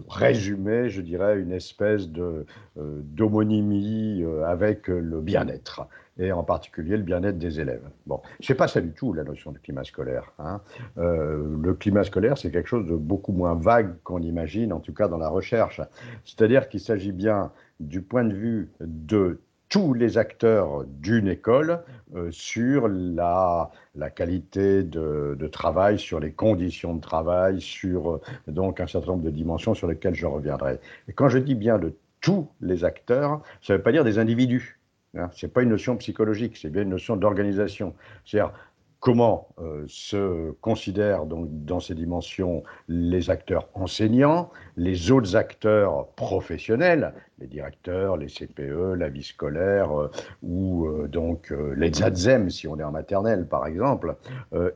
résumé, 0.08 0.90
je 0.90 1.02
dirais, 1.02 1.40
une 1.40 1.52
espèce 1.52 2.10
de 2.10 2.46
d'homonymie 2.78 4.24
avec 4.46 4.88
le 4.88 5.22
bien-être 5.22 5.88
et 6.22 6.32
en 6.32 6.44
particulier 6.44 6.98
le 6.98 7.04
bien-être 7.04 7.38
des 7.38 7.60
élèves. 7.60 7.88
Bon, 8.06 8.22
sais 8.42 8.56
pas 8.56 8.68
ça 8.68 8.82
du 8.82 8.92
tout 8.92 9.14
la 9.14 9.24
notion 9.24 9.52
de 9.52 9.58
climat 9.58 9.84
scolaire. 9.84 10.32
Hein. 10.40 10.62
Euh, 10.98 11.58
le 11.62 11.74
climat 11.74 12.04
scolaire, 12.04 12.38
c'est 12.38 12.52
quelque 12.52 12.68
chose 12.68 12.88
de 12.88 12.96
beaucoup 12.96 13.32
moins 13.32 13.56
vague 13.56 13.96
qu'on 14.04 14.22
imagine, 14.22 14.74
en 14.74 14.80
tout 14.80 14.94
cas 14.94 15.08
dans 15.08 15.18
la 15.18 15.30
recherche. 15.30 15.82
C'est-à-dire 16.26 16.70
qu'il 16.70 16.80
s'agit 16.80 17.12
bien 17.12 17.52
du 17.80 18.02
point 18.02 18.24
de 18.24 18.34
vue 18.34 18.70
de 18.80 19.40
tous 19.72 19.94
les 19.94 20.18
acteurs 20.18 20.84
d'une 20.86 21.30
école 21.30 21.80
euh, 22.14 22.30
sur 22.30 22.90
la, 22.90 23.72
qualité 24.14 24.84
de, 24.84 25.38
de, 25.40 25.48
travail, 25.48 25.98
sur 25.98 26.20
les 26.20 26.34
conditions 26.34 26.94
de 26.94 27.00
travail, 27.00 27.62
sur 27.62 28.12
euh, 28.12 28.22
donc 28.48 28.82
un 28.82 28.88
certain 28.88 29.14
nombre 29.14 29.24
de 29.24 29.30
dimensions 29.30 29.74
sur 29.74 29.88
lesquelles 29.88 30.14
je 30.14 30.26
reviendrai. 30.26 30.80
Et 31.08 31.14
quand 31.14 31.30
je 31.30 31.38
dis 31.38 31.56
bien 31.56 31.80
de 31.80 31.96
tous 32.20 32.50
les 32.60 32.84
acteurs, 32.84 33.42
ça 33.62 33.72
ne 33.74 33.78
veut 33.78 33.84
pas 33.84 33.94
dire 33.94 34.04
des 34.04 34.20
individus. 34.20 34.78
Hein, 35.18 35.30
ce 35.32 35.46
n'est 35.46 35.52
pas 35.52 35.64
une 35.64 35.70
notion 35.70 35.96
psychologique, 35.96 36.58
c'est 36.58 36.70
bien 36.70 36.82
une 36.82 36.90
notion 36.90 37.16
d'organisation. 37.16 37.96
C'est-à-dire 38.26 38.54
comment 39.02 39.50
euh, 39.60 39.84
se 39.88 40.52
considèrent 40.62 41.26
donc, 41.26 41.48
dans 41.66 41.80
ces 41.80 41.96
dimensions 41.96 42.64
les 42.88 43.30
acteurs 43.30 43.68
enseignants, 43.74 44.52
les 44.78 45.12
autres 45.12 45.36
acteurs 45.36 46.08
professionnels, 46.10 47.14
les 47.40 47.48
directeurs, 47.48 48.16
les 48.16 48.28
CPE, 48.28 48.94
la 48.96 49.10
vie 49.10 49.24
scolaire, 49.24 49.92
euh, 50.00 50.12
ou 50.44 50.86
euh, 50.86 51.08
donc 51.08 51.52
les 51.76 51.92
ZADZEM, 51.92 52.52
si 52.52 52.68
on 52.68 52.80
est 52.80 52.84
en 52.84 52.92
maternelle 52.92 53.48
par 53.48 53.66
exemple, 53.66 54.16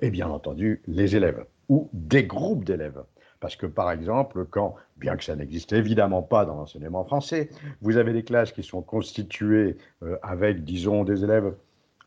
et 0.01 0.09
bien 0.09 0.27
entendu 0.27 0.81
les 0.87 1.15
élèves, 1.15 1.45
ou 1.69 1.89
des 1.93 2.25
groupes 2.25 2.65
d'élèves. 2.65 3.03
Parce 3.39 3.55
que, 3.55 3.67
par 3.67 3.91
exemple, 3.91 4.45
quand, 4.45 4.75
bien 4.97 5.15
que 5.17 5.23
ça 5.23 5.35
n'existe 5.35 5.71
évidemment 5.73 6.23
pas 6.23 6.45
dans 6.45 6.55
l'enseignement 6.55 7.03
français, 7.03 7.49
vous 7.81 7.97
avez 7.97 8.11
des 8.11 8.23
classes 8.23 8.51
qui 8.51 8.63
sont 8.63 8.81
constituées 8.81 9.77
avec, 10.23 10.63
disons, 10.63 11.03
des 11.03 11.23
élèves 11.23 11.53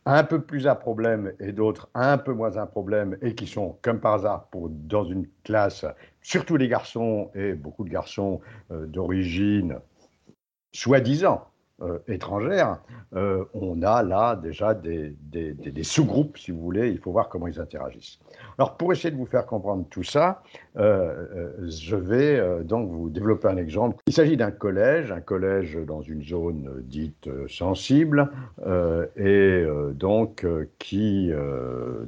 un 0.09 0.25
peu 0.25 0.41
plus 0.41 0.67
à 0.67 0.75
problème 0.75 1.35
et 1.39 1.53
d'autres 1.53 1.91
un 1.95 2.17
peu 2.17 2.33
moins 2.33 2.57
à 2.57 2.65
problème 2.65 3.19
et 3.21 3.35
qui 3.35 3.47
sont, 3.47 3.79
comme 3.83 4.01
par 4.01 4.15
hasard, 4.15 4.49
pour, 4.49 4.71
dans 4.71 5.05
une 5.05 5.29
classe, 5.45 5.85
surtout 6.23 6.57
les 6.57 6.67
garçons 6.67 7.31
et 7.35 7.53
beaucoup 7.53 7.85
de 7.85 7.91
garçons 7.91 8.41
euh, 8.71 8.87
d'origine 8.87 9.79
soi-disant 10.73 11.48
euh, 11.81 11.99
étrangères, 12.09 12.81
euh, 13.15 13.45
on 13.55 13.83
a 13.83 14.03
là 14.03 14.35
déjà 14.35 14.75
des, 14.75 15.15
sous-groupes, 15.85 16.37
si 16.37 16.51
vous 16.51 16.59
voulez, 16.61 16.91
il 16.91 16.99
faut 16.99 17.13
voir 17.13 17.29
comment 17.29 17.47
ils 17.47 17.61
interagissent. 17.61 18.19
Alors 18.59 18.77
pour 18.77 18.93
essayer 18.93 19.13
de 19.13 19.17
vous 19.17 19.27
faire 19.27 19.47
comprendre 19.47 19.87
tout 19.89 20.03
ça, 20.03 20.43
euh, 20.77 21.53
je 21.69 21.95
vais 21.95 22.65
donc 22.65 22.91
vous 22.91 23.11
développer 23.11 23.47
un 23.47 23.57
exemple. 23.57 24.03
Il 24.09 24.13
s'agit 24.13 24.37
d'un 24.37 24.51
collège, 24.51 25.13
un 25.13 25.21
collège 25.21 25.79
dans 25.87 26.03
une 26.03 26.25
zone 26.25 26.83
dite 26.83 27.29
sensible, 27.49 28.29
et 29.17 29.65
donc 29.93 30.45
qui 30.81 31.31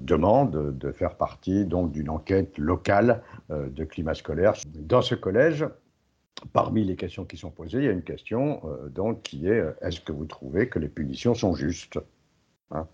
demande 0.01 0.77
de 0.77 0.91
faire 0.91 1.15
partie 1.15 1.65
donc 1.65 1.93
d'une 1.93 2.11
enquête 2.11 2.59
locale 2.59 3.23
de 3.51 3.85
climat 3.85 4.15
scolaire. 4.15 4.55
Dans 4.75 5.03
ce 5.03 5.15
collège, 5.15 5.65
Parmi 6.53 6.85
les 6.85 6.97
questions 6.97 7.25
qui 7.25 7.37
sont 7.37 7.51
posées, 7.51 7.79
il 7.79 7.85
y 7.85 7.89
a 7.89 7.93
une 7.93 8.03
question 8.03 8.61
euh, 8.65 8.89
donc, 8.89 9.23
qui 9.23 9.47
est 9.47 9.61
euh, 9.61 9.73
est-ce 9.83 10.01
que 10.01 10.13
vous 10.13 10.25
trouvez 10.25 10.69
que 10.69 10.79
les 10.79 10.89
punitions 10.89 11.35
sont 11.35 11.55
justes 11.55 11.99
hein? 12.71 12.87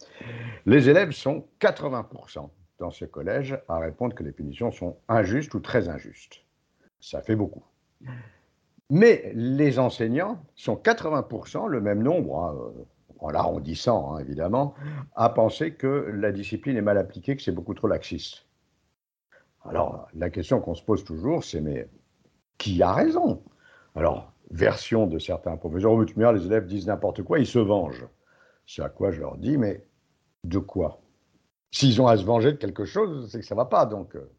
Les 0.67 0.89
élèves 0.89 1.13
sont 1.13 1.47
80% 1.61 2.49
dans 2.79 2.91
ce 2.91 3.05
collège 3.05 3.59
à 3.69 3.79
répondre 3.79 4.15
que 4.15 4.23
les 4.23 4.33
punitions 4.33 4.71
sont 4.71 4.97
injustes 5.09 5.55
ou 5.55 5.61
très 5.61 5.89
injustes. 5.89 6.45
Ça 7.01 7.23
fait 7.23 7.37
beaucoup. 7.37 7.65
Mais 8.91 9.33
les 9.35 9.79
enseignants 9.79 10.41
sont 10.55 10.77
80%, 10.77 11.69
le 11.69 11.81
même 11.81 12.03
nombre, 12.03 12.45
hein, 12.45 12.57
euh, 12.57 12.85
en 13.19 13.31
l'arrondissant 13.31 14.15
hein, 14.15 14.19
évidemment, 14.19 14.75
à 15.15 15.29
penser 15.31 15.75
que 15.75 15.87
la 15.87 16.33
discipline 16.33 16.77
est 16.77 16.83
mal 16.83 16.99
appliquée, 16.99 17.37
que 17.37 17.43
c'est 17.43 17.53
beaucoup 17.53 17.75
trop 17.75 17.89
laxiste. 17.89 18.47
Alors, 19.65 20.09
la 20.15 20.31
question 20.31 20.61
qu'on 20.61 20.75
se 20.75 20.83
pose 20.83 21.03
toujours, 21.03 21.43
c'est 21.43 21.61
mais 21.61 21.89
qui 22.59 22.83
a 22.83 22.93
raison. 22.93 23.43
Alors, 23.95 24.33
version 24.51 25.07
de 25.07 25.19
certains 25.19 25.57
professeurs, 25.57 26.33
les 26.33 26.47
élèves 26.47 26.67
disent 26.67 26.87
n'importe 26.87 27.23
quoi, 27.23 27.39
ils 27.39 27.47
se 27.47 27.59
vengent. 27.59 28.07
C'est 28.67 28.83
à 28.83 28.89
quoi 28.89 29.11
je 29.11 29.21
leur 29.21 29.37
dis, 29.37 29.57
mais 29.59 29.85
de 30.45 30.59
quoi? 30.59 31.01
S'ils 31.71 32.01
ont 32.01 32.07
à 32.07 32.17
se 32.17 32.25
venger 32.25 32.53
de 32.53 32.57
quelque 32.57 32.85
chose, 32.85 33.29
c'est 33.31 33.41
que 33.41 33.47
ça 33.47 33.55
ne 33.55 33.61
va 33.61 33.67
pas. 33.67 33.87
Donc, 33.87 34.17
euh. 34.17 34.31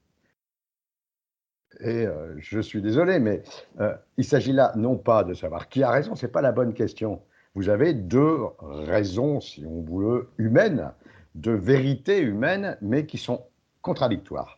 et 1.81 2.05
euh, 2.05 2.33
je 2.37 2.59
suis 2.59 2.81
désolé, 2.81 3.19
mais 3.19 3.43
euh, 3.79 3.95
il 4.17 4.25
s'agit 4.25 4.53
là 4.53 4.73
non 4.75 4.97
pas 4.97 5.23
de 5.23 5.33
savoir 5.33 5.69
qui 5.69 5.83
a 5.83 5.91
raison, 5.91 6.15
ce 6.15 6.25
n'est 6.25 6.31
pas 6.31 6.41
la 6.41 6.51
bonne 6.51 6.73
question. 6.73 7.21
Vous 7.55 7.69
avez 7.69 7.93
deux 7.93 8.37
raisons, 8.61 9.41
si 9.41 9.65
on 9.65 9.81
veut, 9.81 10.29
humaines, 10.37 10.93
de 11.35 11.51
vérités 11.51 12.19
humaines, 12.19 12.77
mais 12.81 13.05
qui 13.05 13.17
sont 13.17 13.45
contradictoires. 13.81 14.56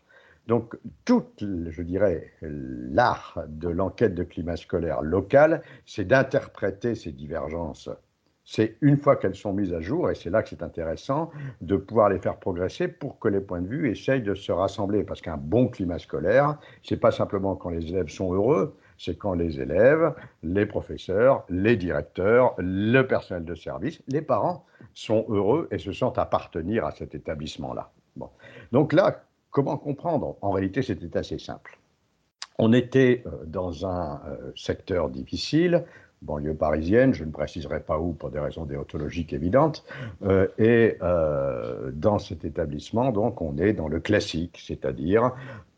Donc, 0.50 0.76
tout, 1.06 1.24
je 1.38 1.82
dirais, 1.84 2.34
l'art 2.42 3.44
de 3.48 3.70
l'enquête 3.70 4.16
de 4.16 4.24
climat 4.24 4.58
scolaire 4.58 5.04
local, 5.04 5.62
c'est 5.86 6.06
d'interpréter 6.06 6.96
ces 6.96 7.12
divergences. 7.12 7.88
C'est 8.46 8.76
une 8.82 8.98
fois 8.98 9.16
qu'elles 9.16 9.36
sont 9.36 9.54
mises 9.54 9.76
à 9.76 9.80
jour, 9.80 10.10
et 10.10 10.16
c'est 10.16 10.32
là 10.32 10.42
que 10.42 10.50
c'est 10.50 10.64
intéressant, 10.64 11.30
de 11.62 11.78
pouvoir 11.78 12.10
les 12.10 12.18
faire 12.18 12.38
progresser 12.38 12.88
pour 12.88 13.20
que 13.20 13.28
les 13.28 13.42
points 13.42 13.62
de 13.62 13.68
vue 13.68 13.92
essayent 13.92 14.24
de 14.24 14.34
se 14.34 14.52
rassembler. 14.52 15.04
Parce 15.04 15.22
qu'un 15.22 15.38
bon 15.38 15.68
climat 15.68 16.00
scolaire, 16.00 16.58
c'est 16.82 16.98
pas 16.98 17.12
simplement 17.12 17.56
quand 17.56 17.70
les 17.70 17.86
élèves 17.86 18.10
sont 18.10 18.34
heureux, 18.34 18.76
c'est 18.98 19.20
quand 19.20 19.36
les 19.36 19.62
élèves, 19.62 20.16
les 20.42 20.66
professeurs, 20.66 21.46
les 21.50 21.78
directeurs, 21.78 22.56
le 22.58 23.04
personnel 23.04 23.46
de 23.46 23.54
service, 23.54 24.02
les 24.08 24.24
parents 24.24 24.66
sont 24.96 25.28
heureux 25.30 25.68
et 25.70 25.78
se 25.78 25.92
sentent 25.92 26.18
appartenir 26.18 26.88
à 26.88 26.92
cet 26.92 27.14
établissement-là. 27.14 27.92
Bon. 28.16 28.32
Donc 28.72 28.94
là, 28.94 29.22
Comment 29.52 29.78
comprendre? 29.78 30.38
En 30.42 30.52
réalité, 30.52 30.82
c'était 30.82 31.18
assez 31.18 31.40
simple. 31.40 31.80
On 32.60 32.74
était 32.74 33.24
euh, 33.26 33.46
dans 33.46 33.88
un 33.88 34.22
euh, 34.28 34.52
secteur 34.56 35.10
difficile, 35.10 35.86
banlieue 36.22 36.54
parisienne, 36.54 37.14
je 37.14 37.24
ne 37.24 37.32
préciserai 37.32 37.80
pas 37.80 37.98
où 37.98 38.12
pour 38.12 38.30
des 38.30 38.40
raisons 38.40 38.66
déontologiques 38.66 39.32
évidentes, 39.32 39.86
euh, 40.24 40.48
et 40.58 40.98
dans 41.94 42.20
cet 42.20 42.44
établissement, 42.44 43.12
donc, 43.12 43.42
on 43.42 43.58
est 43.58 43.72
dans 43.72 43.88
le 43.88 44.02
classique, 44.02 44.62
c'est-à-dire 44.62 45.32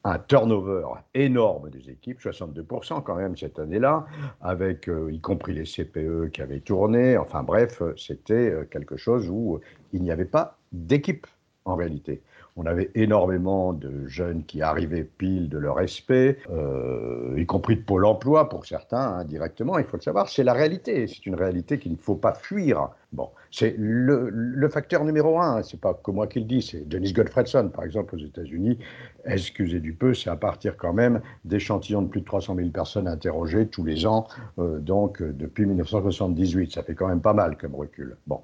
un 0.03 0.17
turnover 0.17 0.87
énorme 1.13 1.69
des 1.69 1.91
équipes, 1.91 2.19
62% 2.19 3.03
quand 3.03 3.15
même 3.15 3.37
cette 3.37 3.59
année-là, 3.59 4.07
avec 4.41 4.89
y 5.11 5.19
compris 5.19 5.53
les 5.53 5.65
CPE 5.65 6.31
qui 6.33 6.41
avaient 6.41 6.59
tourné, 6.59 7.17
enfin 7.17 7.43
bref, 7.43 7.83
c'était 7.95 8.67
quelque 8.71 8.97
chose 8.97 9.29
où 9.29 9.59
il 9.93 10.01
n'y 10.01 10.09
avait 10.09 10.25
pas 10.25 10.57
d'équipe 10.71 11.27
en 11.65 11.75
réalité. 11.75 12.23
On 12.57 12.65
avait 12.65 12.91
énormément 12.95 13.71
de 13.71 14.07
jeunes 14.07 14.43
qui 14.43 14.61
arrivaient 14.61 15.05
pile 15.05 15.47
de 15.47 15.57
leur 15.57 15.75
respect, 15.75 16.37
euh, 16.51 17.33
y 17.37 17.45
compris 17.45 17.77
de 17.77 17.81
Pôle 17.81 18.05
emploi 18.05 18.49
pour 18.49 18.65
certains, 18.65 19.19
hein, 19.19 19.23
directement. 19.23 19.77
Il 19.77 19.85
faut 19.85 19.95
le 19.95 20.01
savoir, 20.01 20.27
c'est 20.27 20.43
la 20.43 20.53
réalité. 20.53 21.07
C'est 21.07 21.25
une 21.25 21.35
réalité 21.35 21.79
qu'il 21.79 21.93
ne 21.93 21.97
faut 21.97 22.15
pas 22.15 22.33
fuir. 22.33 22.89
Bon, 23.13 23.29
c'est 23.51 23.75
le, 23.77 24.67
facteur 24.69 25.05
numéro 25.05 25.39
un. 25.39 25.63
C'est 25.63 25.79
pas 25.79 25.93
que 25.93 26.11
moi 26.11 26.27
qui 26.27 26.39
le 26.39 26.45
dis, 26.45 26.61
c'est 26.61 26.87
Dennis 26.87 27.13
Gottfredson, 27.13 27.69
par 27.69 27.85
exemple, 27.85 28.15
aux 28.15 28.19
États-Unis. 28.19 28.79
Excusez 29.25 29.79
du 29.79 29.93
peu, 29.93 30.13
c'est 30.13 30.29
à 30.29 30.35
partir 30.35 30.75
quand 30.75 30.93
même 30.93 31.21
d'échantillons 31.45 32.01
de 32.01 32.07
plus 32.09 32.21
de 32.21 32.25
300 32.25 32.55
000 32.55 32.69
personnes 32.69 33.07
interrogées 33.07 33.67
tous 33.67 33.85
les 33.85 34.05
ans, 34.05 34.27
euh, 34.59 34.79
donc 34.79 35.21
euh, 35.21 35.31
depuis 35.33 35.65
1978. 35.65 36.73
Ça 36.73 36.83
fait 36.83 36.95
quand 36.95 37.07
même 37.07 37.21
pas 37.21 37.33
mal 37.33 37.57
comme 37.57 37.75
recul. 37.75 38.17
Bon, 38.27 38.41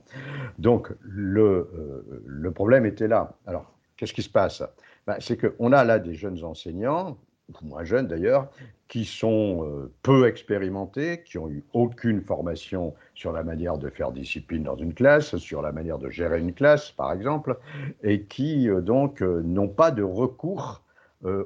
donc 0.60 0.90
le, 1.02 2.24
le 2.26 2.52
problème 2.52 2.86
était 2.86 3.08
là. 3.08 3.34
Alors, 3.46 3.77
Qu'est-ce 3.98 4.14
qui 4.14 4.24
se 4.24 4.30
passe? 4.30 4.64
Ben, 5.06 5.18
C'est 5.20 5.38
qu'on 5.38 5.72
a 5.72 5.84
là 5.84 6.00
des 6.00 6.14
jeunes 6.14 6.44
enseignants, 6.44 7.18
moins 7.62 7.84
jeunes 7.84 8.08
d'ailleurs, 8.08 8.50
qui 8.88 9.06
sont 9.06 9.66
euh, 9.66 9.92
peu 10.02 10.28
expérimentés, 10.28 11.24
qui 11.24 11.38
n'ont 11.38 11.50
eu 11.50 11.64
aucune 11.74 12.22
formation 12.22 12.94
sur 13.16 13.32
la 13.32 13.44
manière 13.44 13.78
de 13.78 13.90
faire 13.90 14.12
discipline 14.12 14.64
dans 14.64 14.76
une 14.76 14.94
classe, 14.94 15.36
sur 15.38 15.62
la 15.62 15.72
manière 15.72 15.98
de 15.98 16.10
gérer 16.10 16.40
une 16.40 16.54
classe, 16.54 16.92
par 16.92 17.12
exemple, 17.12 17.58
et 18.04 18.24
qui 18.24 18.70
euh, 18.70 18.82
donc 18.82 19.22
euh, 19.22 19.42
n'ont 19.44 19.68
pas 19.70 19.92
de 19.92 20.04
recours 20.04 20.84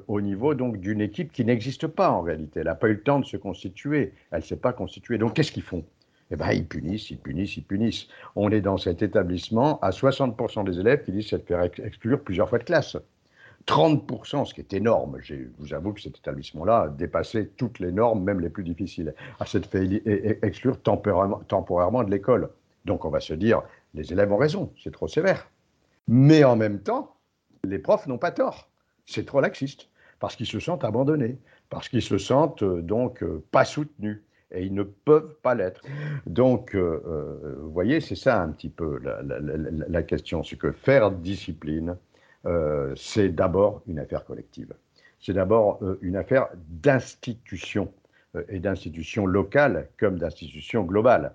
au 0.06 0.20
niveau 0.20 0.54
donc 0.54 0.76
d'une 0.76 1.00
équipe 1.00 1.32
qui 1.32 1.46
n'existe 1.46 1.86
pas 1.86 2.10
en 2.10 2.20
réalité. 2.20 2.60
Elle 2.60 2.66
n'a 2.66 2.74
pas 2.74 2.88
eu 2.88 2.92
le 2.92 3.02
temps 3.02 3.20
de 3.20 3.24
se 3.24 3.38
constituer, 3.38 4.12
elle 4.30 4.40
ne 4.40 4.44
s'est 4.44 4.58
pas 4.58 4.74
constituée. 4.74 5.16
Donc 5.16 5.32
qu'est-ce 5.32 5.50
qu'ils 5.50 5.62
font? 5.62 5.82
Eh 6.30 6.36
bien, 6.36 6.52
ils 6.52 6.66
punissent, 6.66 7.10
ils 7.10 7.18
punissent, 7.18 7.56
ils 7.56 7.64
punissent. 7.64 8.06
On 8.36 8.50
est 8.50 8.60
dans 8.60 8.78
cet 8.78 9.02
établissement 9.02 9.78
à 9.80 9.90
60% 9.90 10.64
des 10.64 10.78
élèves 10.78 11.04
qui 11.04 11.12
disent 11.12 11.26
se 11.26 11.38
faire 11.38 11.62
exclure 11.62 12.22
plusieurs 12.22 12.48
fois 12.48 12.58
de 12.58 12.64
classe. 12.64 12.96
30%, 13.66 14.44
ce 14.44 14.54
qui 14.54 14.60
est 14.60 14.72
énorme. 14.72 15.18
Je 15.20 15.34
vous 15.58 15.74
avoue 15.74 15.92
que 15.92 16.00
cet 16.00 16.18
établissement-là 16.18 16.88
dépassait 16.88 17.46
toutes 17.56 17.78
les 17.78 17.92
normes, 17.92 18.24
même 18.24 18.40
les 18.40 18.48
plus 18.48 18.64
difficiles, 18.64 19.14
à 19.38 19.46
s'être 19.46 19.66
fait 19.66 20.02
exclure 20.42 20.80
temporairement 20.82 22.04
de 22.04 22.10
l'école. 22.10 22.50
Donc 22.84 23.04
on 23.04 23.10
va 23.10 23.20
se 23.20 23.34
dire, 23.34 23.62
les 23.94 24.12
élèves 24.12 24.32
ont 24.32 24.36
raison, 24.36 24.72
c'est 24.82 24.92
trop 24.92 25.08
sévère. 25.08 25.48
Mais 26.08 26.42
en 26.44 26.56
même 26.56 26.80
temps, 26.80 27.14
les 27.64 27.78
profs 27.78 28.06
n'ont 28.06 28.18
pas 28.18 28.32
tort. 28.32 28.68
C'est 29.06 29.26
trop 29.26 29.40
laxiste, 29.40 29.88
parce 30.18 30.34
qu'ils 30.34 30.46
se 30.46 30.58
sentent 30.58 30.84
abandonnés, 30.84 31.38
parce 31.70 31.88
qu'ils 31.88 32.02
se 32.02 32.18
sentent 32.18 32.62
euh, 32.62 32.82
donc 32.82 33.22
euh, 33.22 33.44
pas 33.50 33.64
soutenus 33.64 34.22
et 34.52 34.64
ils 34.64 34.74
ne 34.74 34.82
peuvent 34.82 35.34
pas 35.42 35.54
l'être. 35.54 35.82
Donc, 36.26 36.74
euh, 36.74 37.56
vous 37.60 37.72
voyez, 37.72 38.00
c'est 38.00 38.16
ça 38.16 38.42
un 38.42 38.50
petit 38.50 38.68
peu 38.68 39.00
la, 39.88 40.02
question, 40.02 40.42
c'est 40.42 40.56
que 40.56 40.72
faire 40.72 41.10
discipline, 41.10 41.96
c'est 42.96 43.28
d'abord 43.28 43.82
une 43.86 43.98
affaire 43.98 44.24
collective. 44.24 44.74
C'est 45.20 45.32
d'abord 45.32 45.80
une 46.00 46.16
affaire 46.16 46.48
d'institution 46.68 47.92
et 48.48 48.58
d'institution 48.58 49.26
locale 49.26 49.88
comme 49.98 50.18
d'institution 50.18 50.84
globale. 50.84 51.32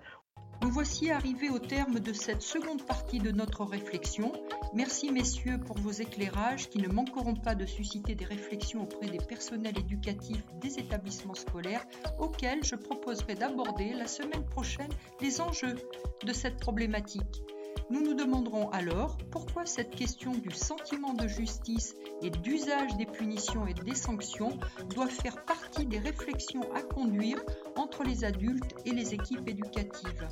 Nous 0.60 0.70
voici 0.70 1.10
arrivés 1.10 1.50
au 1.50 1.58
terme 1.58 2.00
de 2.00 2.12
cette 2.12 2.42
seconde 2.42 2.82
partie 2.84 3.20
de 3.20 3.30
notre 3.30 3.64
réflexion. 3.64 4.32
Merci 4.74 5.12
messieurs 5.12 5.58
pour 5.58 5.78
vos 5.78 5.92
éclairages 5.92 6.68
qui 6.68 6.78
ne 6.78 6.88
manqueront 6.88 7.36
pas 7.36 7.54
de 7.54 7.64
susciter 7.64 8.14
des 8.14 8.24
réflexions 8.24 8.82
auprès 8.82 9.06
des 9.06 9.18
personnels 9.18 9.78
éducatifs 9.78 10.44
des 10.60 10.78
établissements 10.78 11.34
scolaires 11.34 11.86
auxquels 12.18 12.64
je 12.64 12.74
proposerai 12.74 13.36
d'aborder 13.36 13.92
la 13.94 14.08
semaine 14.08 14.44
prochaine 14.44 14.90
les 15.20 15.40
enjeux 15.40 15.76
de 16.24 16.32
cette 16.32 16.58
problématique. 16.58 17.42
Nous 17.90 18.02
nous 18.02 18.14
demanderons 18.14 18.68
alors 18.70 19.16
pourquoi 19.30 19.64
cette 19.64 19.94
question 19.94 20.32
du 20.32 20.50
sentiment 20.50 21.14
de 21.14 21.26
justice 21.26 21.94
et 22.20 22.28
d'usage 22.28 22.94
des 22.98 23.06
punitions 23.06 23.66
et 23.66 23.72
des 23.72 23.94
sanctions 23.94 24.58
doit 24.94 25.06
faire 25.06 25.42
partie 25.46 25.86
des 25.86 25.98
réflexions 25.98 26.70
à 26.74 26.82
conduire 26.82 27.42
entre 27.76 28.02
les 28.04 28.24
adultes 28.24 28.74
et 28.84 28.90
les 28.90 29.14
équipes 29.14 29.48
éducatives. 29.48 30.28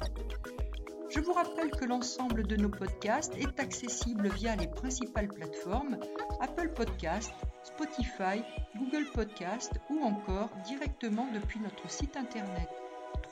Je 1.08 1.20
vous 1.20 1.32
rappelle 1.32 1.70
que 1.70 1.86
l'ensemble 1.86 2.46
de 2.46 2.56
nos 2.56 2.68
podcasts 2.68 3.34
est 3.38 3.58
accessible 3.58 4.28
via 4.28 4.54
les 4.56 4.68
principales 4.68 5.28
plateformes 5.28 5.98
Apple 6.42 6.74
Podcast, 6.74 7.32
Spotify, 7.62 8.42
Google 8.76 9.06
Podcast 9.14 9.72
ou 9.88 10.00
encore 10.00 10.50
directement 10.66 11.26
depuis 11.32 11.60
notre 11.60 11.88
site 11.90 12.18
internet 12.18 12.68